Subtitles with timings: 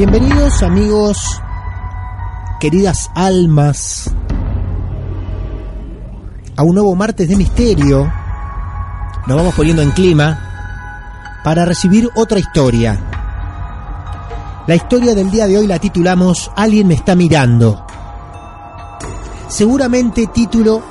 [0.00, 1.42] Bienvenidos amigos,
[2.58, 4.10] queridas almas,
[6.56, 8.10] a un nuevo martes de misterio.
[9.26, 12.98] Nos vamos poniendo en clima para recibir otra historia.
[14.66, 17.84] La historia del día de hoy la titulamos Alguien me está mirando.
[19.48, 20.82] Seguramente título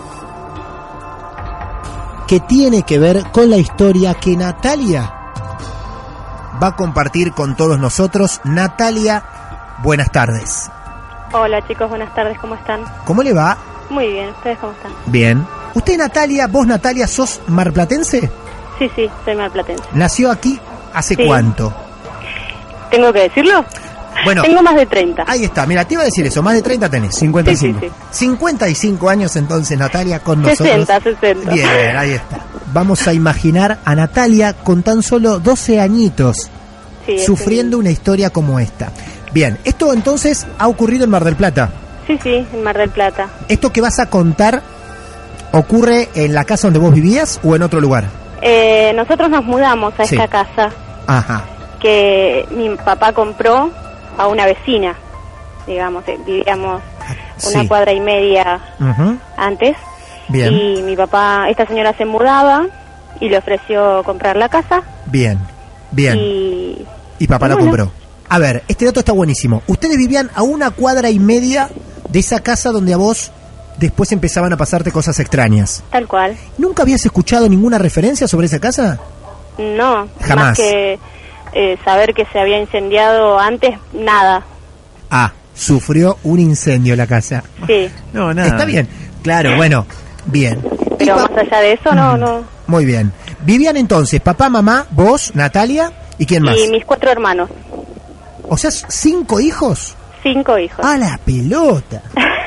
[2.27, 5.18] que tiene que ver con la historia que Natalia
[6.61, 8.41] va a compartir con todos nosotros.
[8.43, 9.23] Natalia,
[9.83, 10.69] buenas tardes.
[11.31, 12.81] Hola chicos, buenas tardes, ¿cómo están?
[13.05, 13.57] ¿Cómo le va?
[13.89, 14.91] Muy bien, ¿ustedes cómo están?
[15.07, 15.45] Bien.
[15.73, 18.31] ¿Usted, Natalia, vos, Natalia, sos marplatense?
[18.79, 19.83] Sí, sí, soy marplatense.
[19.93, 20.59] ¿Nació aquí
[20.93, 21.25] hace Sí.
[21.25, 21.73] cuánto?
[22.89, 23.63] ¿Tengo que decirlo?
[24.25, 25.23] Bueno, Tengo más de 30.
[25.27, 25.65] ahí está.
[25.65, 26.41] Mira, te iba a decir eso.
[26.43, 27.15] Más de 30 tenés.
[27.15, 27.79] 55.
[27.79, 30.67] Sí, sí, 55 años entonces, Natalia, con nosotros.
[30.87, 31.51] 60, 60.
[31.53, 32.39] Bien, ahí está.
[32.73, 36.49] Vamos a imaginar a Natalia con tan solo 12 añitos
[37.17, 38.91] Sí, sufriendo una historia como esta.
[39.31, 41.69] Bien, esto entonces ha ocurrido en Mar del Plata.
[42.07, 43.27] Sí, sí, en Mar del Plata.
[43.47, 44.61] ¿Esto que vas a contar
[45.51, 48.05] ocurre en la casa donde vos vivías o en otro lugar?
[48.41, 50.15] Eh, nosotros nos mudamos a Sí.
[50.15, 50.69] esta casa
[51.07, 51.43] Ajá.
[51.79, 53.69] que mi papá compró
[54.17, 54.95] a una vecina,
[55.67, 56.81] digamos, eh, vivíamos
[57.51, 57.67] una Sí.
[57.67, 58.59] cuadra y media
[59.37, 59.75] antes.
[60.29, 62.67] Bien, Y mi papá, esta señora se mudaba
[63.19, 64.83] y le ofreció comprar la casa.
[65.05, 65.39] bien,
[65.91, 66.17] bien.
[66.17, 66.85] Y
[67.19, 67.69] Y papá la bueno.
[67.69, 67.91] compró.
[68.29, 69.61] A ver, este dato está buenísimo.
[69.67, 71.69] Ustedes vivían a una cuadra y media
[72.09, 73.31] de esa casa donde a vos
[73.77, 75.83] después empezaban a pasarte cosas extrañas.
[75.91, 76.35] tal cual.
[76.57, 78.99] ¿Nunca habías escuchado ninguna referencia sobre esa casa?
[79.57, 80.47] No, Jamás.
[80.49, 80.99] más que
[81.53, 84.43] eh, saber que se había incendiado antes, nada.
[85.09, 87.43] Ah, sufrió un incendio la casa.
[87.67, 88.49] Sí, No, nada.
[88.49, 88.87] Está bien.
[89.23, 89.85] Claro, bueno,
[90.25, 90.59] bien.
[90.91, 92.43] Y pero más allá de eso, no, Mm, no.
[92.67, 93.11] Muy bien.
[93.41, 96.55] Vivían entonces papá, mamá, vos, Natalia y quién más.
[96.57, 97.49] Y mis cuatro hermanos,
[98.47, 99.95] O sea, cinco hijos.
[100.21, 100.85] cinco hijos.
[100.85, 102.03] A la pelota.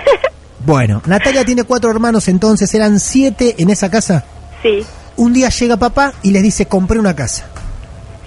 [0.64, 4.24] Bueno, Natalia tiene cuatro hermanos, entonces eran siete en esa casa.
[4.62, 4.84] Sí,
[5.16, 7.46] Un día llega papá y les dice, compré una casa,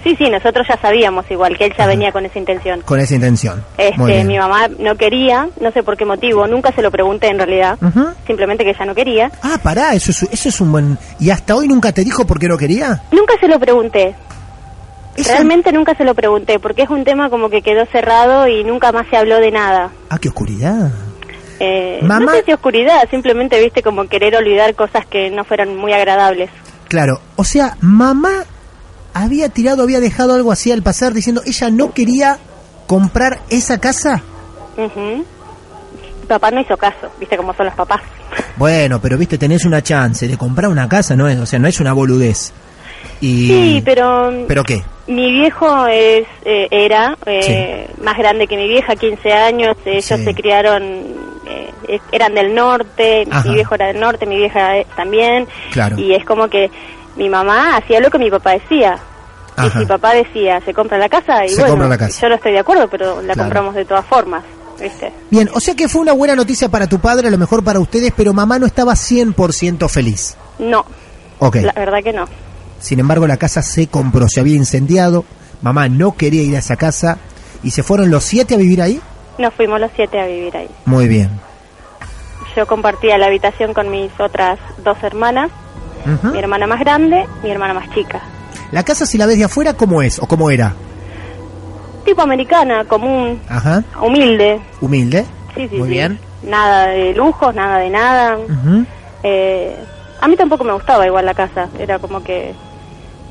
[0.04, 2.82] sí, sí, nosotros ya sabíamos igual que él ya venía con esa intención.
[2.82, 3.64] con esa intención.
[3.78, 7.38] Este, mi mamá no quería, no sé por qué motivo, nunca se lo pregunté en
[7.38, 7.78] realidad,
[8.26, 9.32] simplemente que ella no quería.
[9.42, 10.98] Ah, pará, eso es, eso es un buen...
[11.18, 13.02] ¿Y hasta hoy nunca te dijo por qué no quería?
[13.12, 14.14] Nunca se lo pregunté,
[15.16, 18.64] Eso- realmente nunca se lo pregunté, porque es un tema como que quedó cerrado y
[18.64, 19.90] nunca más se habló de nada.
[20.10, 20.90] Ah, qué oscuridad.
[21.58, 25.74] Eh, Mamá- No sé si oscuridad, simplemente viste como querer olvidar cosas que no fueran
[25.76, 26.50] muy agradables.
[26.88, 28.44] Claro, o sea, mamá
[29.14, 32.38] había tirado, había dejado algo así al pasar diciendo, ella no quería
[32.86, 34.22] comprar esa casa.
[34.76, 35.24] Mi
[36.28, 38.00] Papá no hizo caso, viste cómo son los papás.
[38.56, 41.68] Bueno, pero viste, tenés una chance de comprar una casa, no es, o sea, no
[41.68, 42.52] es una boludez.
[43.20, 43.48] Y...
[43.48, 44.82] Sí, pero ¿Pero qué?
[45.08, 49.76] mi viejo es eh, era eh, más grande que mi vieja, 15 años.
[49.84, 50.24] Ellos Sí.
[50.24, 50.82] se criaron,
[51.46, 53.26] eh, eran del norte.
[53.30, 53.48] Ajá.
[53.48, 55.46] Mi viejo era del norte, mi vieja eh, también.
[55.72, 55.98] Claro.
[55.98, 56.70] Y es como que
[57.16, 58.98] mi mamá hacía lo que mi papá decía.
[59.56, 59.78] Ajá.
[59.78, 62.20] Y si papá decía, se compra la casa, y Se bueno, compra la casa.
[62.20, 63.42] yo no estoy de acuerdo, pero la Claro.
[63.48, 64.44] compramos de todas formas,
[64.78, 65.10] ¿viste?
[65.30, 67.80] Bien, o sea que fue una buena noticia para tu padre, a lo mejor para
[67.80, 70.36] ustedes, pero mamá no estaba 100% feliz.
[70.58, 70.84] No,
[71.38, 71.56] Ok.
[71.62, 72.26] la verdad que no.
[72.80, 75.24] Sin embargo, la casa se compró, se había incendiado,
[75.62, 77.18] mamá no quería ir a esa casa
[77.62, 79.00] y se fueron los siete a vivir ahí.
[79.38, 80.68] Nos fuimos los siete a vivir ahí.
[80.84, 81.30] Muy bien.
[82.56, 85.50] yo compartía la habitación con mis otras dos hermanas,
[86.32, 88.20] mi hermana más grande, mi hermana más chica.
[88.72, 90.74] La casa, si la ves de afuera, ¿cómo es o cómo era?
[92.04, 93.82] Tipo americana, común, Ajá.
[94.00, 94.60] humilde.
[94.80, 95.24] Humilde.
[95.56, 95.94] Sí, sí, Muy sí.
[95.94, 96.18] bien.
[96.44, 98.38] Nada de lujos, nada de nada.
[99.22, 99.76] Eh,
[100.20, 102.54] a mí tampoco me gustaba igual la casa, era como que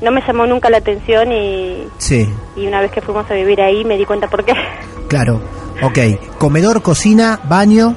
[0.00, 3.60] no me llamó nunca la atención y, Sí, y una vez que fuimos a vivir
[3.60, 4.52] ahí me di cuenta por qué.
[5.08, 5.40] claro.
[5.82, 5.98] Ok.
[6.38, 7.94] Comedor, cocina, baño.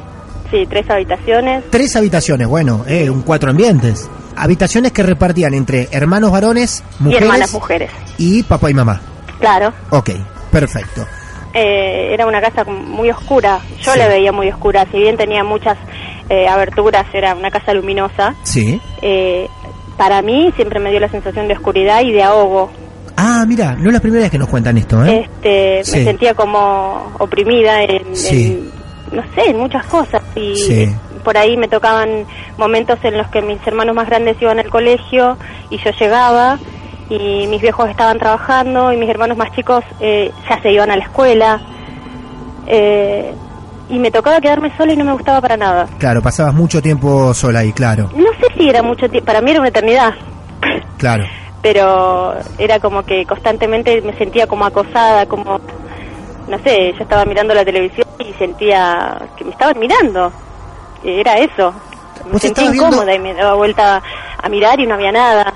[0.51, 4.09] Sí, tres habitaciones, Tres habitaciones, bueno, eh, un cuatro ambientes.
[4.35, 7.91] Habitaciones que repartían entre hermanos varones, y mujeres hermanas mujeres.
[8.17, 8.99] y papá y mamá.
[9.39, 10.09] Claro, Ok,
[10.51, 11.05] perfecto.
[11.53, 13.99] eh, era una casa muy oscura, yo Sí.
[13.99, 15.77] la veía muy oscura, si bien tenía muchas
[16.29, 18.35] eh, aberturas, era una casa luminosa.
[18.43, 18.81] Sí.
[19.01, 19.47] eh,
[19.99, 22.71] para mí siempre me dio la sensación de oscuridad y de ahogo.
[23.17, 25.29] Ah, mira, no es la primera vez que nos cuentan esto, ¿eh?
[25.43, 25.97] Este, Sí.
[25.97, 28.71] me sentía como oprimida en, Sí.
[29.11, 30.95] en, no sé, en muchas cosas y Sí.
[31.25, 32.25] por ahí me tocaban
[32.57, 35.37] momentos en los que mis hermanos más grandes iban al colegio
[35.69, 36.57] y yo llegaba
[37.09, 40.95] y mis viejos estaban trabajando y mis hermanos más chicos eh, ya se iban a
[40.95, 41.59] la escuela
[42.67, 43.33] eh,
[43.89, 45.87] y me tocaba quedarme sola y no me gustaba para nada.
[45.97, 49.51] Claro, pasabas mucho tiempo sola ahí, claro, No sé si era mucho tiempo, para mí
[49.51, 50.13] era una eternidad.
[50.97, 51.25] claro.
[51.61, 55.59] pero era como que constantemente me sentía como acosada, como,
[56.47, 60.31] no sé, yo estaba mirando la televisión y sentía que me estaban mirando.
[61.03, 61.73] Era eso.
[62.25, 64.01] Me ¿Vos sentía viendo- incómoda y me daba vuelta
[64.41, 65.53] a mirar y no había nada.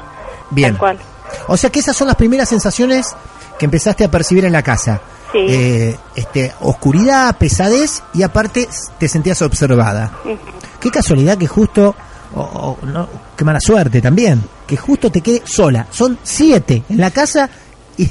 [0.49, 0.71] Bien.
[0.71, 0.99] Tal cual.
[1.47, 3.15] O sea que esas son las primeras sensaciones
[3.57, 4.99] que empezaste a percibir en la casa.
[5.33, 5.45] Sí.
[5.49, 10.11] Eh, este, oscuridad, pesadez y aparte te sentías observada.
[10.79, 11.93] Qué casualidad que justo,
[12.35, 15.87] o- o no, qué mala suerte también, que justo te quede sola.
[15.89, 17.49] Son siete en la casa
[17.97, 18.07] y,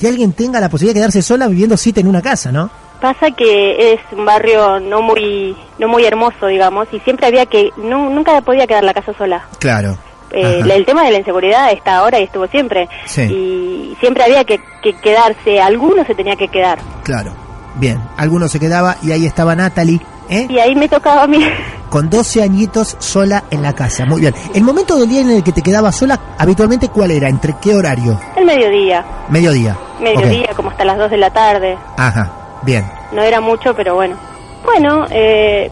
[0.00, 2.70] y alguien tenga la posibilidad de quedarse sola viviendo siete en una casa, ¿no?
[3.00, 7.70] Pasa que es un barrio no muy no muy hermoso, digamos, y siempre había que,
[7.76, 9.46] nu- nunca podía quedar la casa sola.
[9.58, 9.98] Claro.
[10.34, 12.88] Eh, el tema de la inseguridad está ahora y estuvo siempre.
[13.06, 13.22] Sí.
[13.22, 16.78] Y siempre había que, que quedarse, alguno se tenía que quedar.
[17.04, 17.32] Claro.
[17.76, 20.46] Bien, alguno se quedaba y ahí estaba Natalie, ¿eh?
[20.48, 21.44] Y ahí me tocaba a mí.
[21.90, 24.04] con 12 añitos sola en la casa.
[24.06, 24.34] Muy bien.
[24.54, 27.28] El momento del día en el que te quedabas sola, habitualmente, ¿cuál era?
[27.28, 28.18] ¿Entre qué horario?
[28.36, 29.04] El mediodía.
[29.28, 29.76] Mediodía.
[30.00, 31.78] Mediodía, como hasta las 2 de la tarde.
[31.96, 32.32] Ajá,
[32.62, 32.84] bien.
[33.12, 34.16] No era mucho, pero bueno.
[34.64, 35.70] Bueno, eh,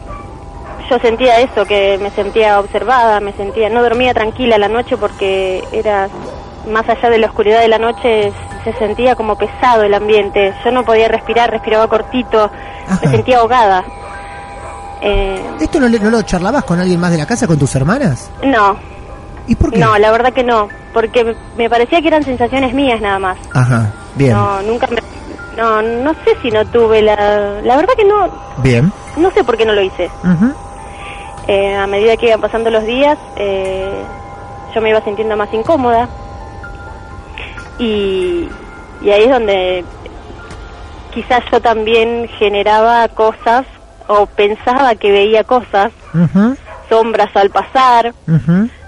[0.89, 3.69] yo sentía eso, que me sentía observada, me sentía...
[3.69, 6.07] No dormía tranquila la noche porque era...
[6.67, 8.31] Más allá de la oscuridad de la noche,
[8.63, 10.53] se sentía como pesado el ambiente.
[10.63, 12.49] Yo no podía respirar, respiraba cortito,
[12.87, 12.99] Ajá.
[13.03, 13.83] me sentía ahogada.
[15.01, 18.31] Eh, ¿Esto no, no lo charlabas con alguien más de la casa, con tus hermanas?
[18.43, 18.77] no,
[19.45, 19.79] ¿Y por qué?
[19.79, 23.37] no, la verdad que no, porque me- parecía que eran sensaciones mías nada más.
[23.53, 24.31] Ajá, bien.
[24.31, 25.01] No, nunca me...
[25.57, 27.59] No, no sé si no tuve la...
[27.61, 28.89] La verdad que no, Bien.
[29.17, 30.09] no sé por qué no lo hice.
[31.47, 34.03] Eh, a medida que iban pasando los días, eh,
[34.73, 36.07] yo me iba sintiendo más incómoda.
[37.79, 38.47] Y,
[39.01, 39.83] y ahí es donde
[41.13, 43.65] quizás yo también generaba cosas
[44.07, 45.91] o pensaba que veía cosas,
[46.89, 48.13] sombras al pasar,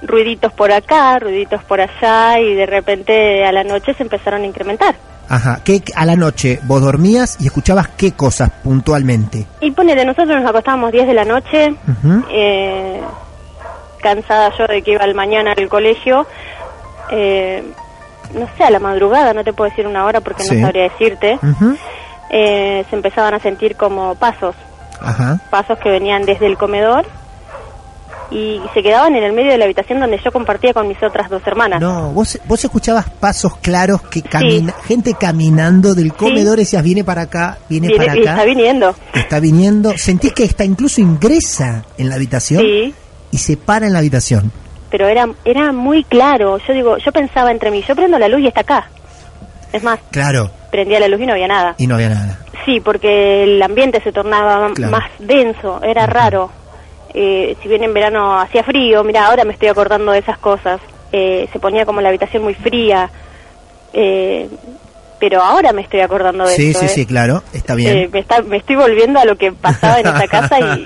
[0.01, 4.46] ruiditos por acá, ruiditos por allá y de repente a la noche se empezaron a
[4.46, 4.96] incrementar.
[5.30, 5.60] Ajá.
[5.63, 9.45] ¿Qué, a la noche vos dormías y escuchabas qué cosas puntualmente?
[9.62, 11.75] Y ponele, nosotros nos acostábamos 10 de la noche,
[12.31, 13.01] eh,
[14.01, 16.27] cansada yo de que iba al mañana al colegio,
[17.12, 17.63] eh,
[18.34, 20.55] no sé, a la madrugada, no te puedo decir una hora porque Sí.
[20.55, 21.39] no sabría decirte,
[22.29, 24.55] eh, se empezaban a sentir como pasos,
[25.01, 25.39] Ajá.
[25.50, 27.05] pasos que venían desde el comedor
[28.32, 31.29] y se quedaban en el medio de la habitación donde yo compartía con mis otras
[31.29, 31.79] dos hermanas.
[31.82, 37.03] No, vos, vos escuchabas pasos claros que camina, gente caminando del comedor y decías, viene
[37.03, 38.32] para acá, viene, Viene- para acá.
[38.32, 38.96] está viniendo.
[39.13, 39.98] está viniendo.
[39.98, 42.94] Sentís que está incluso ingresa en la habitación Sí,
[43.32, 44.51] y se para en la habitación.
[44.89, 46.58] pero era, era muy claro.
[46.67, 48.89] Yo digo, yo pensaba entre mí, yo prendo la luz y está acá.
[49.74, 51.75] Es más, Claro, prendía la luz y no había nada.
[51.77, 52.39] y no había nada.
[52.65, 54.91] Sí, porque el ambiente se tornaba Claro.
[54.91, 56.50] más denso, era raro.
[57.17, 60.81] Eh, si bien en verano hacía frío, mira, ahora me estoy acordando de esas cosas.
[61.13, 63.10] Eh, se ponía como la habitación muy fría.
[63.93, 64.50] Eh,
[65.17, 66.79] pero ahora me estoy acordando de Sí, eso.
[66.79, 66.89] sí, ¿eh?
[66.89, 68.10] sí, claro, está Eh, bien.
[68.12, 70.86] me, está- me estoy volviendo a lo que pasaba en esta casa y,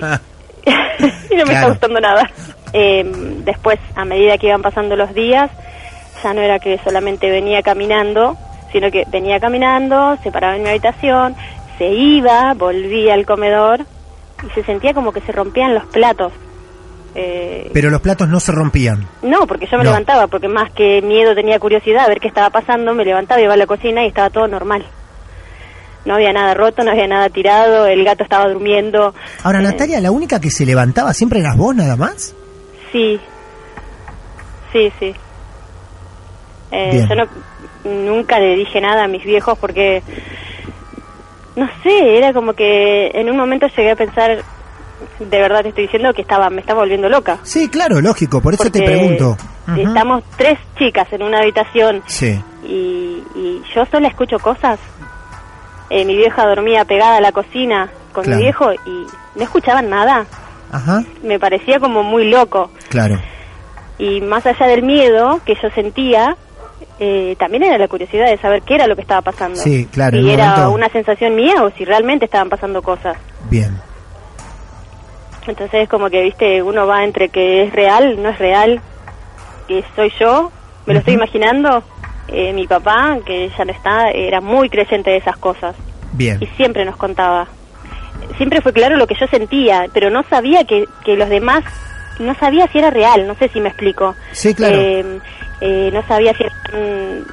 [1.30, 1.52] y no me Claro.
[1.52, 2.30] está gustando nada.
[2.72, 3.02] Eh,
[3.44, 5.50] después, a medida que iban pasando los días,
[6.22, 8.36] ya no era que solamente venía caminando,
[8.70, 11.34] sino que venía caminando, se paraba en mi habitación,
[11.76, 13.84] se iba, volvía al comedor
[14.46, 16.32] y se sentía como que se rompían los platos.
[17.14, 19.06] Eh, Pero los platos no se rompían.
[19.22, 19.90] no, porque yo me No.
[19.90, 23.54] levantaba, porque más que miedo tenía curiosidad a ver qué estaba pasando, me levantaba, iba
[23.54, 24.84] a la cocina y estaba todo normal.
[26.06, 29.14] no había nada roto, no había nada tirado, el gato estaba durmiendo.
[29.42, 32.34] Ahora, Eh, Natalia, ¿la única que se levantaba siempre eras vos nada más?
[32.90, 33.20] Sí,
[34.72, 35.14] sí, sí.
[36.72, 37.24] Eh, yo no,
[37.84, 40.02] nunca le dije nada a mis viejos porque,
[41.56, 44.42] no sé, era como que en un momento llegué a pensar,
[45.18, 47.38] de verdad te estoy diciendo que estaba, me estaba volviendo loca.
[47.42, 49.36] Sí, claro, lógico, por eso te pregunto.
[49.68, 49.80] Ujú.
[49.80, 54.78] Estamos tres chicas en una habitación Sí, y, y yo sola escucho cosas.
[55.90, 58.38] Eh, mi vieja dormía pegada a la cocina con Claro.
[58.38, 60.24] mi viejo y no escuchaban nada.
[60.72, 62.70] ajá, Me parecía como muy loco.
[62.88, 63.18] claro.
[63.98, 66.34] Y más allá del miedo que yo sentía,
[67.02, 69.56] eh, también era la curiosidad de saber qué era lo que estaba pasando.
[69.56, 73.16] Sí, claro, Si era momento- una sensación mía o si realmente estaban pasando cosas.
[73.48, 73.76] Bien.
[75.46, 78.80] Entonces es como que, viste, uno va entre que es real, no es real,
[79.66, 80.52] que soy yo,
[80.86, 81.82] me lo estoy imaginando.
[82.28, 85.74] Eh, mi papá, que ya no está, era muy creyente de esas cosas
[86.12, 86.38] Bien.
[86.40, 87.48] y siempre nos contaba.
[88.36, 91.64] Siempre fue claro lo que yo sentía, pero no sabía que, que los demás,
[92.20, 94.14] no sabía si era real, no sé si me explico.
[94.30, 94.76] Sí, claro.
[94.78, 95.18] Eh,
[95.60, 97.24] eh, no sabía si era tan,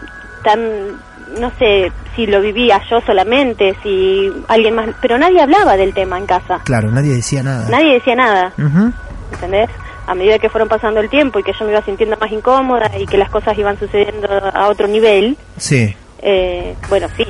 [0.43, 5.93] tan, no sé, si lo vivía yo solamente, si alguien más, pero nadie hablaba del
[5.93, 6.59] tema en casa.
[6.63, 7.69] Claro, nadie decía nada.
[7.69, 8.53] Nadie decía nada.
[8.57, 8.91] Ujú.
[9.33, 9.69] ¿entendés?
[10.07, 12.89] A medida que fueron pasando el tiempo y que yo me iba sintiendo más incómoda
[12.97, 15.93] y que las cosas iban sucediendo a otro nivel, Sí.
[16.19, 17.25] eh, bueno, sí,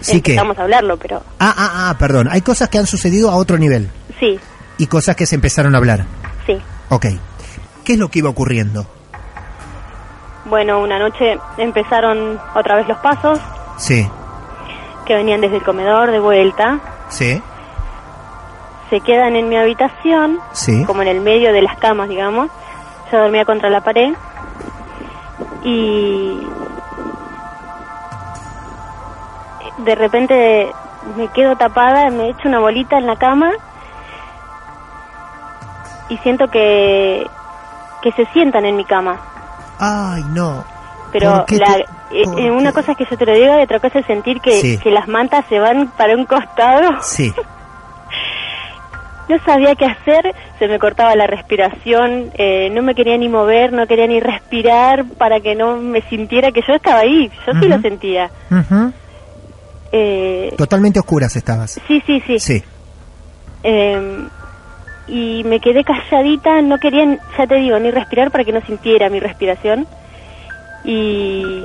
[0.00, 0.30] Sí que.
[0.32, 2.28] empezamos a hablarlo, pero Ah, ah, ah, perdón.
[2.30, 4.38] Hay cosas que han sucedido a otro nivel sí,
[4.78, 6.04] y cosas que se empezaron a hablar.
[6.46, 6.56] sí.
[6.88, 7.06] Ok.
[7.84, 8.86] ¿Qué es lo que iba ocurriendo?
[10.48, 13.38] Bueno, una noche empezaron otra vez los pasos
[13.76, 14.08] Sí,
[15.04, 17.40] que venían desde el comedor de vuelta, sí,
[18.90, 20.84] se quedan en mi habitación, sí.
[20.84, 22.50] como en el medio de las camas, digamos.
[23.12, 24.14] Yo dormía contra la pared
[25.62, 26.40] y
[29.78, 30.72] de repente
[31.16, 33.52] me quedo tapada, me echo una bolita en la cama
[36.08, 37.26] y siento que
[38.02, 39.18] que se sientan en mi cama.
[39.78, 40.64] Ay, no.
[41.12, 41.80] Pero ¿Por qué la- te-
[42.20, 44.40] eh, eh, una cosa es que yo te lo digo y otra cosa es sentir
[44.40, 44.78] que, Sí.
[44.78, 47.00] que las mantas se van para un costado.
[47.02, 47.32] Sí,
[49.28, 53.74] No sabía qué hacer, se me cortaba la respiración, eh, no me quería ni mover,
[53.74, 57.68] no quería ni respirar para que no me sintiera que yo estaba ahí, yo sí
[57.68, 58.30] lo sentía.
[58.50, 58.90] Ujú.
[59.92, 61.78] Eh, Totalmente oscuras estabas.
[61.86, 62.38] sí, sí, sí.
[62.40, 62.62] Sí,
[63.64, 64.26] Eh,
[65.08, 69.08] y me quedé calladita, no quería, ya te digo, ni respirar para que no sintiera
[69.08, 69.86] mi respiración.
[70.84, 71.64] Y,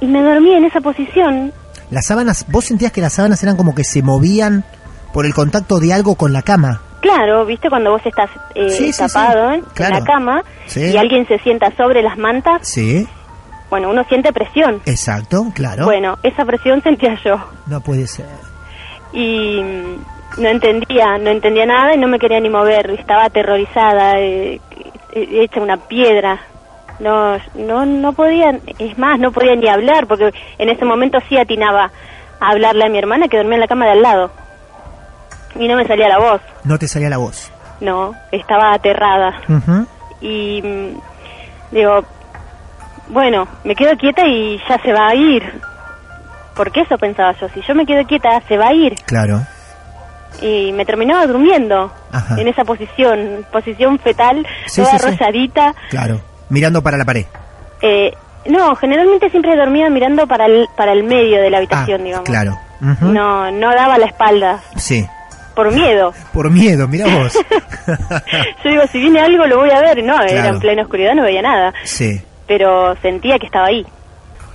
[0.00, 1.52] y me dormí en esa posición.
[1.90, 4.64] las sábanas, vos sentías que las sábanas eran como que se movían
[5.12, 6.80] por el contacto de algo con la cama.
[7.00, 9.94] Claro, ¿viste cuando vos estás eh, Sí, tapado sí, claro.
[9.96, 10.42] en la cama
[10.74, 12.66] y alguien se sienta sobre las mantas?
[12.66, 13.06] Sí,
[13.70, 14.80] Bueno, uno siente presión.
[14.86, 15.84] exacto, claro.
[15.84, 17.38] Bueno, esa presión sentía yo.
[17.66, 18.26] No puede ser.
[19.12, 19.60] y
[20.38, 24.60] no entendía, no entendía nada y no me quería ni mover, estaba aterrorizada, eh,
[25.12, 26.38] eh, hecha una piedra.
[26.98, 31.36] No, no, no podía, es más, no podía ni hablar porque en ese momento sí
[31.38, 31.90] atinaba
[32.40, 34.30] a hablarle a mi hermana que dormía en la cama de al lado
[35.58, 37.50] y no me salía la voz, No te salía la voz.
[37.80, 39.40] no, estaba aterrada
[40.22, 41.00] y mm,
[41.72, 42.02] digo,
[43.08, 45.42] bueno, me quedo quieta y ya se va a ir.
[46.54, 48.94] Porque eso pensaba yo, si yo me quedo quieta, se va a ir.
[49.06, 49.42] Claro.
[50.42, 52.40] Y me terminaba durmiendo Ajá.
[52.40, 55.06] en esa posición, posición fetal, Sí, toda sí, sí.
[55.06, 55.74] arrolladita.
[55.90, 56.20] Claro.
[56.48, 57.24] Mirando para la pared.
[57.82, 58.12] Eh,
[58.46, 62.28] no, generalmente siempre dormía mirando para el, para el medio de la habitación, ah, digamos.
[62.28, 62.58] Claro.
[62.80, 65.04] No, no daba la espalda, Sí.
[65.54, 66.12] por miedo.
[66.32, 67.32] Por miedo, mira vos.
[68.64, 70.02] Yo digo, si viene algo lo voy a ver.
[70.04, 70.54] No, era Claro.
[70.54, 71.72] en plena oscuridad, no veía nada.
[71.84, 72.20] sí.
[72.46, 73.84] Pero sentía que estaba ahí.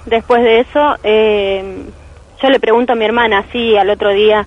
[0.05, 1.83] Después de eso, eh,
[2.41, 4.45] yo le pregunto a mi hermana, así al otro día,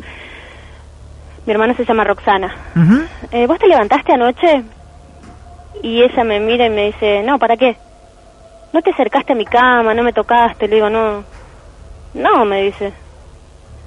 [1.46, 2.54] mi hermana se llama Roxana.
[3.30, 4.62] Eh, ¿Vos te levantaste anoche?
[5.82, 7.76] Y ella me mira y me dice, no, ¿para qué?
[8.72, 9.92] ¿No te acercaste a mi cama?
[9.94, 10.66] ¿No me tocaste?
[10.68, 11.22] Le digo, no.
[12.14, 12.92] No, me dice.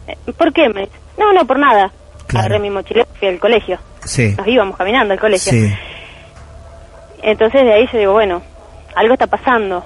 [0.08, 0.70] "Eh, ¿Por qué?
[0.70, 0.94] Me dice.
[1.18, 1.92] No, no, por nada.
[2.28, 2.46] Claro.
[2.48, 3.80] Agarré mi mochila y fui al colegio.
[4.04, 4.36] Sí.
[4.38, 5.52] Nos íbamos caminando al colegio.
[5.52, 5.74] Sí.
[7.22, 8.42] Entonces de ahí yo digo, bueno,
[8.96, 9.84] algo está pasando.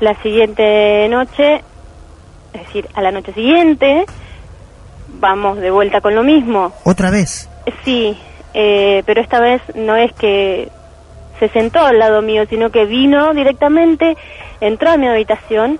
[0.00, 1.62] La siguiente noche,
[2.52, 4.06] es decir, a la noche siguiente,
[5.18, 6.72] vamos de vuelta con lo mismo.
[6.84, 7.48] Otra vez.
[7.84, 8.16] Sí,
[8.54, 10.68] eh, pero esta vez no es que
[11.38, 14.16] se sentó al lado mío, sino que vino directamente,
[14.60, 15.78] entró a mi habitación.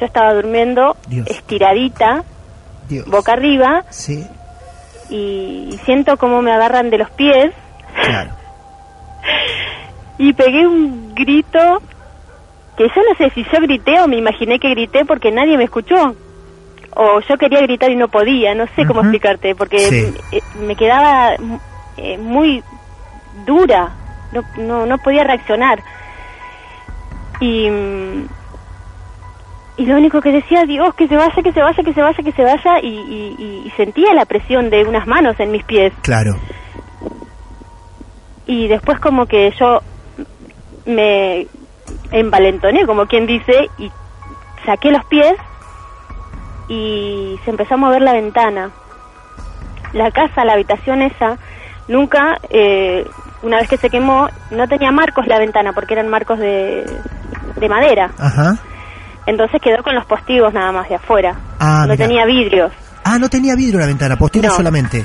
[0.00, 1.26] Yo estaba durmiendo Dios.
[1.28, 2.24] estiradita,
[2.88, 3.06] Dios.
[3.06, 4.26] boca arriba, Sí.
[5.10, 7.52] y siento como me agarran de los pies
[8.04, 8.30] Claro.
[10.18, 11.80] y pegué un grito
[12.76, 15.64] que yo no sé si yo grité o me imaginé que grité porque nadie me
[15.64, 16.14] escuchó.
[16.98, 20.14] O yo quería gritar y no podía, no sé cómo explicarte, porque Sí.
[20.32, 21.34] eh, me quedaba
[21.98, 22.62] eh, muy
[23.44, 23.90] dura,
[24.32, 25.78] no, no, no podía reaccionar.
[27.40, 28.26] Y, mm,
[29.76, 32.22] y lo único que decía, Dios, que se vaya, que se vaya, que se vaya,
[32.24, 35.92] que se vaya, y- y sentía la presión de unas manos en mis pies.
[36.02, 36.34] Claro.
[38.46, 39.80] Y después como que yo
[40.86, 41.46] me
[42.12, 43.90] envalentoné, como quien dice, y
[44.64, 45.34] saqué los pies
[46.68, 48.70] y se empezó a mover la ventana.
[49.92, 51.38] La casa, la habitación esa,
[51.88, 53.04] nunca, eh,
[53.42, 56.84] una vez que se quemó, no tenía marcos la ventana porque eran marcos de,
[57.56, 58.10] de madera.
[58.18, 58.56] Ajá.
[59.26, 61.34] Entonces quedó con los postigos nada más de afuera.
[61.58, 62.72] Ah, no tenía vidrios.
[63.04, 64.56] Ah, no tenía vidrio la ventana, postigos No.
[64.56, 65.04] solamente.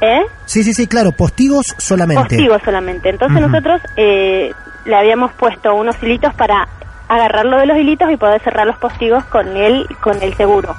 [0.00, 0.22] ¿Eh?
[0.46, 2.22] Sí, sí, sí, claro, postigos solamente.
[2.36, 3.10] Postigos solamente.
[3.10, 4.50] Entonces nosotros eh,
[4.84, 6.66] le habíamos puesto unos hilitos para
[7.10, 10.76] agarrarlo de los hilitos y poder cerrar los postigos con el, con el seguro.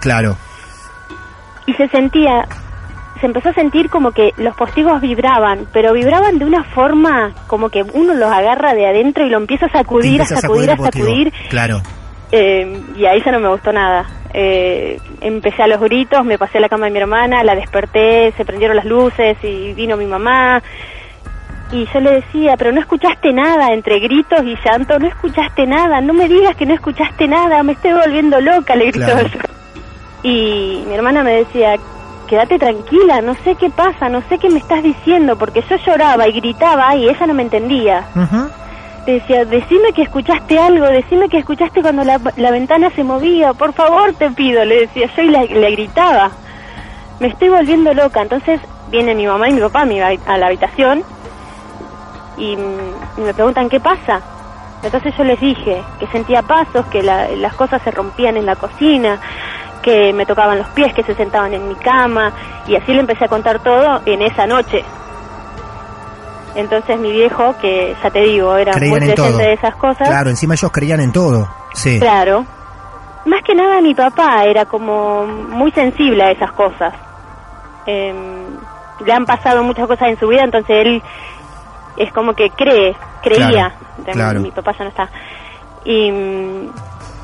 [0.00, 0.36] Claro.
[1.66, 2.46] Y se sentía,
[3.20, 7.70] se empezó a sentir como que los postigos vibraban, pero vibraban de una forma como
[7.70, 11.32] que uno los agarra de adentro y lo empieza a sacudir, a sacudir, a sacudir.
[11.48, 11.80] Claro.
[12.30, 14.04] Eh, y ahí ya no me gustó nada.
[14.34, 18.32] Eh, empecé a los gritos, me pasé a la cama de mi hermana, la desperté,
[18.36, 20.62] se prendieron las luces y vino mi mamá.
[21.72, 26.00] Y yo le decía, pero no escuchaste nada, entre gritos y llanto, no escuchaste nada,
[26.02, 29.28] no me digas que no escuchaste nada, me estoy volviendo loca, le gritó Claro.
[29.28, 29.38] yo.
[30.22, 31.76] Y mi hermana me decía,
[32.28, 36.28] quédate tranquila, no sé qué pasa, no sé qué me estás diciendo, porque yo lloraba
[36.28, 38.04] y gritaba y ella no me entendía.
[39.06, 43.52] Te decía, decime que escuchaste algo, decime que escuchaste cuando la, la ventana se movía,
[43.54, 46.30] por favor te pido, le decía yo y le, gritaba.
[47.18, 48.22] Me estoy volviendo loca.
[48.22, 48.60] Entonces
[48.90, 51.02] viene mi mamá y mi papá a, mi habi- a la habitación
[52.44, 54.20] y, y me preguntan qué pasa.
[54.82, 58.56] Entonces yo les dije que sentía pasos, que la- las cosas se rompían en la
[58.56, 59.20] cocina,
[59.82, 62.32] que me tocaban los pies, que se sentaban en mi cama
[62.66, 64.84] y así le empecé a contar todo en esa noche.
[66.54, 70.28] Entonces mi viejo, que ya te digo, era muy Creían creyente de esas cosas, Claro,
[70.30, 71.48] encima ellos creían en todo.
[71.72, 71.98] Sí.
[71.98, 72.44] claro.
[73.24, 76.92] Más que nada mi papá era como muy sensible a esas cosas.
[77.86, 78.16] Em,
[79.04, 81.02] le han pasado muchas cosas en su vida, entonces él
[81.96, 83.48] es como que cree, creía.
[83.48, 84.40] Claro, Entonces, claro.
[84.40, 85.08] Mi papá ya no está.
[85.84, 86.70] Y mm,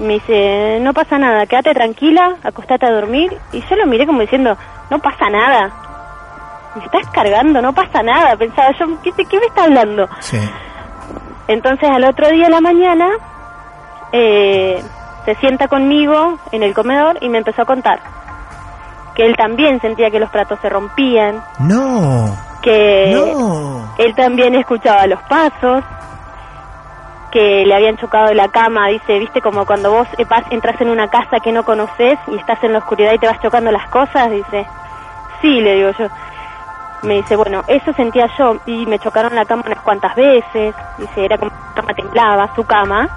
[0.00, 3.36] me dice, no pasa nada, quédate tranquila, acostate a dormir.
[3.52, 4.56] Y yo lo miré como diciendo,
[4.90, 5.70] no pasa nada.
[6.76, 8.36] Me estás cargando, no pasa nada.
[8.36, 10.08] Pensaba yo, ¿qué, me está hablando?
[10.20, 10.38] Sí.
[11.48, 13.08] Entonces al otro día a la mañana
[14.12, 14.82] eh,
[15.24, 18.00] se sienta conmigo en el comedor y me empezó a contar
[19.14, 22.47] que él también sentía que los platos se rompían, No.
[22.62, 23.94] Que No.
[23.98, 25.84] él también escuchaba los pasos,
[27.30, 31.08] que le habían chocado la cama, dice, viste como cuando vos eh, entras en una
[31.08, 34.30] casa que no conoces y estás en la oscuridad y te vas chocando las cosas,
[34.30, 34.66] dice,
[35.42, 36.06] sí, le digo yo.
[37.02, 41.24] Me dice, bueno, eso sentía yo y me chocaron la cama unas cuantas veces, dice,
[41.24, 43.08] era como que la cama temblaba, su cama.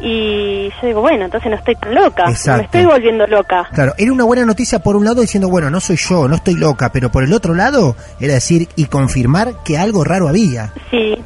[0.00, 2.58] Y yo digo, bueno, entonces no estoy tan loca, Exacto.
[2.58, 3.68] me estoy volviendo loca.
[3.72, 6.54] Claro, era una buena noticia por un lado diciendo, bueno, no soy yo, no estoy
[6.54, 10.72] loca, pero por el otro lado era decir y confirmar que algo raro había.
[10.90, 11.16] Sí.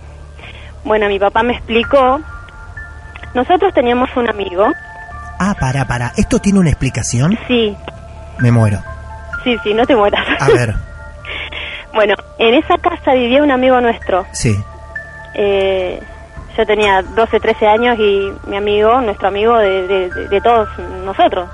[0.84, 2.20] Bueno, mi papá me explicó.
[3.34, 4.66] Nosotros teníamos un amigo.
[5.38, 7.38] Ah, para, para, ¿esto tiene una explicación?
[7.48, 7.74] Sí,
[8.38, 8.82] Me muero.
[9.44, 10.24] sí, sí, no te mueras.
[10.40, 10.74] A ver,
[11.94, 14.26] bueno, en esa casa vivía un amigo nuestro.
[14.32, 14.54] sí,
[15.34, 16.00] Eh,
[16.56, 20.68] yo tenía 12, 13 años y mi amigo, nuestro amigo de, de- todos
[21.04, 21.48] nosotros,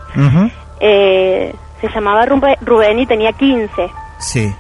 [0.81, 3.71] eh, se llamaba Rubén y tenía 15.
[4.19, 4.55] sí.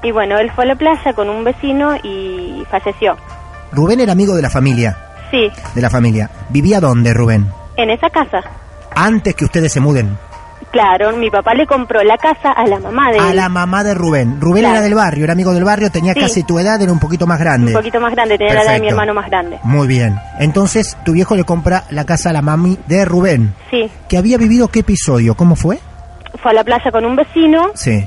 [0.00, 3.16] Y bueno, él fue a la playa con un vecino y falleció.
[3.72, 4.96] Rubén era amigo de la familia,
[5.32, 6.30] Sí, de la familia.
[6.50, 7.50] ¿Vivía dónde, Rubén?
[7.76, 8.40] en esa casa.
[8.94, 10.16] Antes que ustedes se muden.
[10.70, 13.36] Claro, mi papá le compró la casa a la mamá de A él.
[13.36, 14.38] la mamá de Rubén.
[14.40, 14.76] Rubén Claro.
[14.76, 16.20] era del barrio, era amigo del barrio, tenía Sí.
[16.20, 17.68] casi tu edad, era un poquito más grande.
[17.72, 19.58] Un poquito más grande, tenía la edad de mi hermano más grande.
[19.62, 20.18] Muy bien.
[20.38, 23.54] Entonces, tu viejo le compra la casa a la mami de Rubén.
[23.70, 25.34] Sí, ¿Que había vivido qué episodio?
[25.34, 25.78] ¿Cómo fue?
[26.42, 28.06] fue a la playa con un vecino Sí.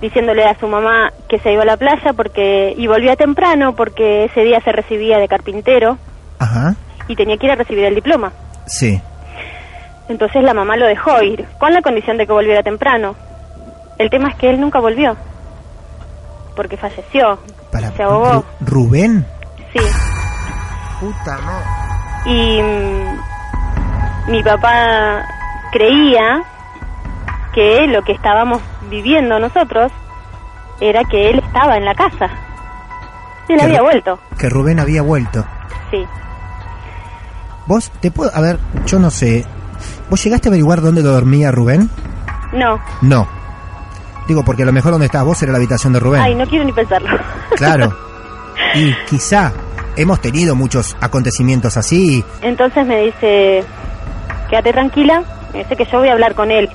[0.00, 4.24] diciéndole a su mamá que se iba a la playa porque y volvía temprano porque
[4.24, 5.96] ese día se recibía de carpintero
[6.40, 6.74] Ajá.
[7.08, 8.32] y tenía que ir a recibir el diploma.
[8.66, 9.00] Sí.
[10.08, 13.14] Entonces la mamá lo dejó ir con la condición de que volviera temprano.
[13.98, 15.16] El tema es que él nunca volvió
[16.56, 17.38] porque falleció,
[17.70, 18.42] Para se ahogó.
[18.42, 19.26] Ru- Rubén.
[19.72, 19.80] Sí.
[21.00, 22.30] Puta no.
[22.30, 25.24] Y mm, mi papá
[25.72, 26.42] creía
[27.54, 28.60] que lo que estábamos
[28.90, 29.90] viviendo nosotros
[30.80, 32.28] era que él estaba en la casa.
[33.48, 34.18] Él Que había Ru- vuelto.
[34.38, 35.44] que Rubén había vuelto.
[35.90, 36.04] Sí.
[37.66, 38.30] ¿Vos te puedo.?
[38.34, 39.46] A ver, yo no sé.
[40.10, 41.88] ¿Vos llegaste a averiguar dónde dormía Rubén?
[42.52, 42.78] No.
[43.00, 43.26] No.
[44.28, 46.20] Digo, porque a lo mejor donde estabas vos era la habitación de Rubén.
[46.22, 47.08] Ay, no quiero ni pensarlo.
[47.56, 47.96] Claro.
[48.74, 49.52] Y quizá
[49.96, 52.24] hemos tenido muchos acontecimientos así.
[52.40, 53.62] Entonces me dice,
[54.48, 56.70] quédate tranquila, me dice que yo voy a hablar con él.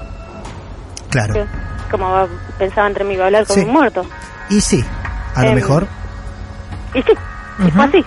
[1.09, 1.33] Claro.
[1.33, 1.45] Que-
[1.89, 2.27] Como
[2.59, 3.61] pensaba entre mí, iba a hablar con Sí.
[3.63, 4.05] un muerto.
[4.49, 4.83] Y sí,
[5.33, 5.87] a lo Em, mejor.
[6.93, 7.13] Y sí,
[7.67, 8.05] y fue así.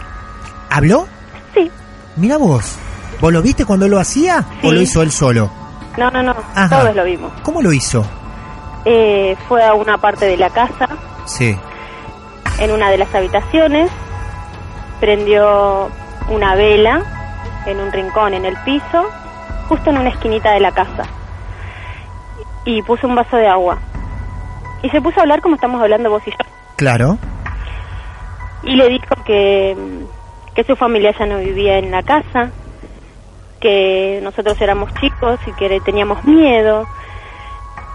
[0.70, 1.06] ¿Habló?
[1.54, 1.68] Sí.
[2.16, 2.76] Mira vos.
[3.20, 5.50] ¿Vos lo viste cuando lo hacía o lo hizo él solo?
[5.98, 6.80] No, no, no, Ajá.
[6.80, 7.30] todos lo vimos.
[7.42, 8.04] ¿Cómo lo hizo?
[8.84, 10.88] Eh, fue a una parte de la casa,
[11.26, 11.56] Sí.
[12.58, 13.90] en una de las habitaciones,
[15.00, 15.90] prendió
[16.28, 17.02] una vela
[17.66, 19.10] en un rincón en el piso,
[19.68, 21.02] justo en una esquinita de la casa,
[22.64, 23.78] y puso un vaso de agua.
[24.82, 26.36] Y se puso a hablar como estamos hablando vos y yo.
[26.76, 27.18] Claro.
[28.62, 29.76] Y le dijo que,
[30.54, 32.50] que su familia ya no vivía en la casa,
[33.60, 36.86] que nosotros éramos chicos y que le teníamos miedo,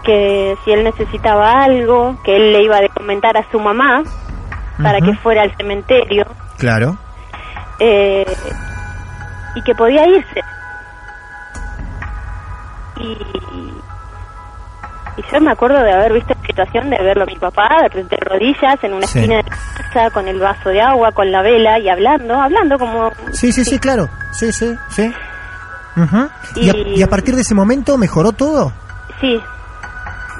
[0.04, 4.02] que si él necesitaba algo, que él le iba a comentar a su mamá
[4.82, 6.26] para que fuera al cementerio
[6.58, 6.96] Claro.
[7.80, 8.24] eh,
[9.56, 10.40] y que podía irse.
[12.98, 13.12] Y,
[15.18, 18.16] y yo me acuerdo de haber visto la situación de verlo a mi papá de,
[18.20, 19.18] rodillas en una Sí.
[19.20, 19.56] esquina de la
[19.92, 23.10] casa con el vaso de agua, con la vela y hablando, hablando como...
[23.32, 24.08] Sí, sí, sí, claro.
[24.32, 25.12] Sí, sí, sí.
[26.56, 28.72] ¿Y, a, Y- y a partir de ese momento mejoró todo?
[29.20, 29.40] Sí,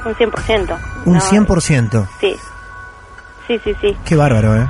[0.04, 0.76] un 100%.
[1.06, 2.06] Un No, 100%.
[2.20, 2.36] Sí,
[3.46, 3.96] sí, sí, sí.
[4.04, 4.66] Qué bárbaro, ¿eh?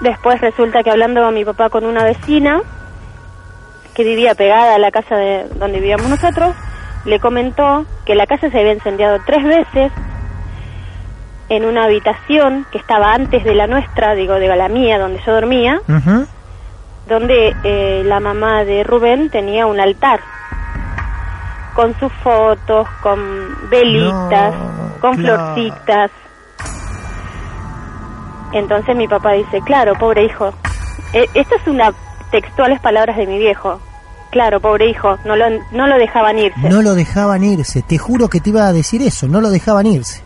[0.00, 2.60] Después resulta que hablando a mi papá con una vecina
[3.94, 6.54] que vivía pegada a la casa de donde vivíamos nosotros,
[7.04, 9.92] le comentó que la casa se había incendiado tres veces
[11.50, 15.32] en una habitación que estaba antes de la nuestra, digo, de la mía, donde yo
[15.34, 16.26] dormía, Ujú.
[17.12, 20.20] Donde eh, la mamá de Rubén tenía un altar
[21.74, 23.18] con sus fotos, con
[23.70, 25.54] velitas, No, con claro.
[25.54, 26.10] florcitas.
[28.52, 30.52] Entonces mi papá dice, claro, pobre hijo.
[31.14, 31.92] Eh, Esta es una
[32.30, 33.80] textuales palabras de mi viejo.
[34.30, 36.68] Claro, pobre hijo, no lo, no lo dejaban irse.
[36.68, 37.82] No lo dejaban irse.
[37.82, 39.26] Te juro que te iba a decir eso.
[39.28, 40.22] No lo dejaban irse.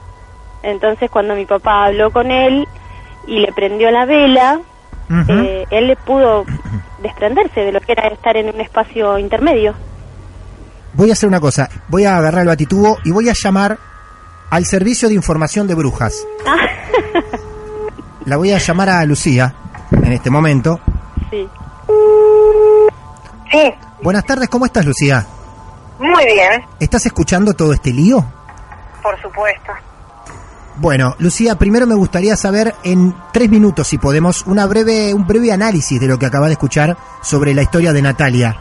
[0.63, 2.67] Entonces cuando mi papá habló con él
[3.27, 4.61] y le prendió la vela,
[5.09, 5.33] Ujú.
[5.33, 6.45] eh, él le pudo
[7.03, 9.75] desprenderse de lo que era estar en un espacio intermedio.
[10.95, 11.69] Voy a hacer una cosa.
[11.89, 13.79] Voy a agarrar el batitubo y voy a llamar
[14.51, 16.27] al Servicio de Información de Brujas.
[16.47, 16.57] Ah,
[18.25, 19.55] La voy a llamar a Lucía
[19.93, 20.81] en este momento.
[21.31, 21.49] sí.
[23.53, 25.25] Sí, Buenas tardes, ¿cómo estás, Lucía?
[25.99, 28.23] muy bien, ¿Estás escuchando todo este lío?
[29.03, 29.73] por supuesto.
[30.79, 35.51] Bueno, Lucía, primero me gustaría saber en tres minutos, si podemos, una breve, un breve
[35.51, 38.55] análisis de lo que acabas de escuchar sobre la historia de Natalia.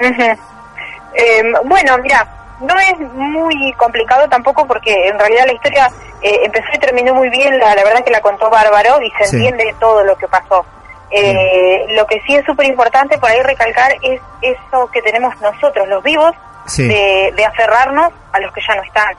[0.00, 2.26] Eh, bueno, mira,
[2.60, 5.90] no es muy complicado tampoco porque en realidad la historia
[6.22, 9.24] eh, empezó y terminó muy bien, la, la verdad que la contó Bárbaro y se
[9.30, 9.36] Sí.
[9.36, 10.64] entiende todo lo que pasó.
[11.10, 15.88] Eh, lo que sí es súper importante por ahí recalcar es eso que tenemos nosotros,
[15.88, 16.32] los vivos,
[16.66, 16.86] Sí.
[16.86, 19.14] de, de aferrarnos a los que ya no están.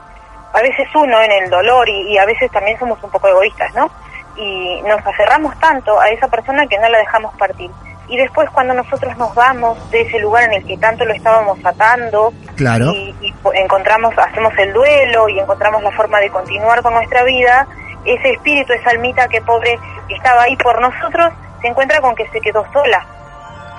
[0.53, 3.73] A veces uno en el dolor y, y a veces también somos un poco egoístas,
[3.75, 3.89] ¿no?
[4.35, 7.69] Y nos aferramos tanto a esa persona que no la dejamos partir.
[8.07, 11.59] Y después cuando nosotros nos vamos de ese lugar en el que tanto lo estábamos
[11.63, 12.91] atando Claro.
[12.91, 17.67] y, y encontramos, hacemos el duelo y encontramos la forma de continuar con nuestra vida,
[18.05, 19.77] ese espíritu, esa almita que pobre
[20.09, 21.31] estaba ahí por nosotros,
[21.61, 23.05] se encuentra con que se quedó sola.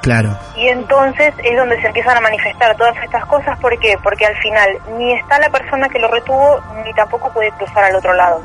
[0.02, 0.36] Claro.
[0.56, 3.58] Y entonces es donde se empiezan a manifestar todas estas cosas.
[3.60, 3.96] ¿Por qué?
[4.02, 7.96] Porque al final ni está la persona que lo retuvo, ni tampoco puede cruzar al
[7.96, 8.40] otro lado.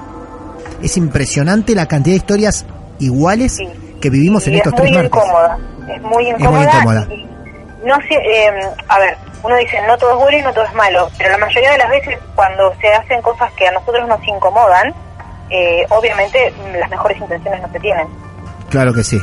[0.82, 2.66] Es impresionante la cantidad de historias
[3.00, 3.68] iguales Sí.
[4.02, 5.24] que vivimos en estos es muy tres martes.
[5.24, 5.58] incómoda.
[5.96, 7.08] Es muy muy incómoda.
[7.10, 7.26] y
[7.86, 8.50] no sé, eh,
[8.88, 11.38] a ver, uno dice, no todo es bueno y no todo es malo, pero la
[11.38, 14.92] mayoría de las veces cuando se hacen cosas que a nosotros nos incomodan,
[15.52, 18.08] eh, obviamente las mejores intenciones no se tienen.
[18.72, 19.20] Claro que sí.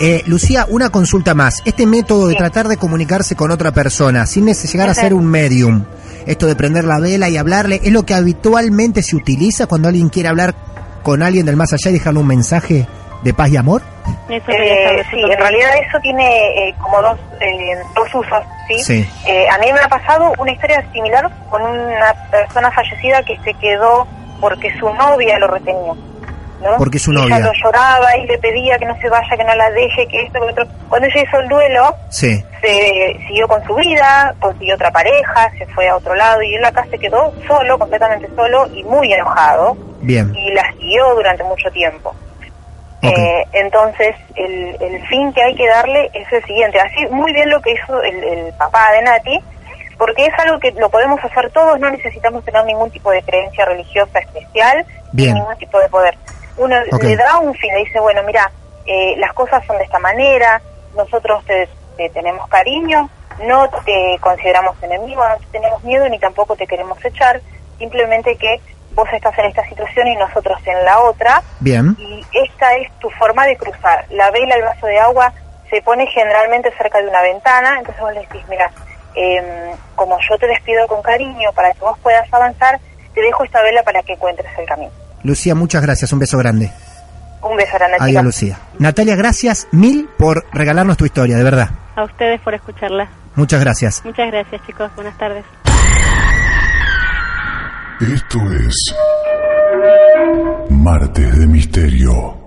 [0.00, 1.62] Eh, Lucía, una consulta más.
[1.64, 2.38] Este método de Sí.
[2.38, 5.84] tratar de comunicarse con otra persona sin llegar a ser un medium,
[6.26, 10.08] esto de prender la vela y hablarle, ¿es lo que habitualmente se utiliza cuando alguien
[10.08, 10.54] quiere hablar
[11.02, 12.86] con alguien del más allá y dejarle un mensaje
[13.22, 13.82] de paz y amor?
[14.28, 16.24] Eso Eh, sí, en realidad eso tiene
[16.68, 18.78] eh, como dos, eh, dos usos, ¿sí?
[18.82, 19.08] Sí.
[19.26, 23.52] Eh, a mí me ha pasado una historia similar con una persona fallecida que se
[23.54, 24.06] quedó
[24.40, 25.92] porque su novia lo retenía.
[26.60, 26.76] ¿No?
[26.78, 27.36] Porque su novia.
[27.36, 30.22] Ella lo lloraba y le pedía que no se vaya, que no la deje, que
[30.22, 30.66] esto, que lo otro.
[30.88, 32.44] Cuando ella hizo el duelo, Sí.
[32.60, 36.64] se siguió con su vida, consiguió otra pareja, se fue a otro lado y él
[36.64, 40.34] acá se quedó solo, completamente solo y muy enojado Bien.
[40.34, 42.14] y la siguió durante mucho tiempo.
[43.02, 46.80] Eh, entonces, el, el, fin que hay que darle es el siguiente.
[46.80, 49.40] Así, muy bien lo que hizo el, el papá de Nati,
[49.96, 53.64] porque es algo que lo podemos hacer todos, no necesitamos tener ningún tipo de creencia
[53.64, 56.16] religiosa especial, ningún tipo de poder.
[56.56, 58.50] Uno le da un fin, le dice, bueno, mira,
[58.86, 60.60] eh, las cosas son de esta manera,
[60.96, 61.68] nosotros te,
[62.10, 63.08] tenemos cariño,
[63.44, 67.40] no te consideramos enemigo, no te tenemos miedo ni tampoco te queremos echar,
[67.78, 68.60] simplemente que
[68.92, 71.42] vos estás en esta situación y nosotros en la otra.
[71.60, 71.94] Bien.
[71.98, 74.06] Y esta es tu forma de cruzar.
[74.10, 75.32] La vela, el vaso de agua,
[75.68, 78.70] se pone generalmente cerca de una ventana, entonces vos le decís, mira,
[79.14, 82.78] eh, como yo te despido con cariño para que vos puedas avanzar,
[83.14, 84.92] te dejo esta vela para que encuentres el camino.
[85.26, 86.70] Lucía, muchas gracias, un beso grande.
[87.42, 87.96] Un beso grande.
[87.98, 88.60] Adiós, Lucía.
[88.78, 91.70] Natalia, gracias mil por regalarnos tu historia, de verdad.
[91.96, 93.08] A ustedes por escucharla.
[93.34, 94.04] Muchas gracias.
[94.04, 94.88] Muchas gracias, chicos.
[94.94, 95.44] Buenas tardes.
[98.00, 98.94] Esto es
[100.70, 102.38] Martes de Misterio.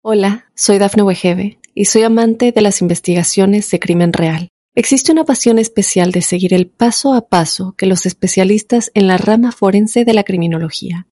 [0.00, 4.50] Hola, soy Dafne Wegebe y soy amante de las investigaciones de crimen real.
[4.76, 9.16] Existe una pasión especial de seguir el paso a paso que los especialistas en la
[9.16, 11.08] rama forense de la criminología